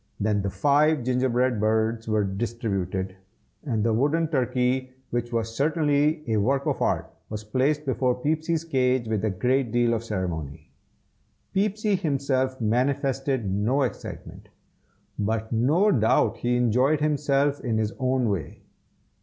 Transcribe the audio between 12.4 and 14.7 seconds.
manifested no excitement,